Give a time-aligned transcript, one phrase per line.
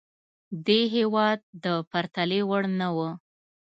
[0.65, 3.09] دې هېواد د پرتلې وړ نه وه.